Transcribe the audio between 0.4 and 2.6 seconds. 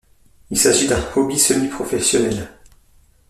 Il s'agit d'un hobby semi-professionnel.